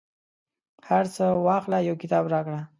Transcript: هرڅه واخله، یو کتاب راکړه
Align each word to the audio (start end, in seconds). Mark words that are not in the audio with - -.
هرڅه 0.89 1.23
واخله، 1.45 1.77
یو 1.87 1.95
کتاب 2.03 2.23
راکړه 2.33 2.59